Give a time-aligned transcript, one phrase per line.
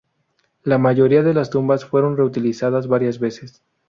[0.63, 3.61] La mayoría de las tumbas fueron reutilizadas varias veces.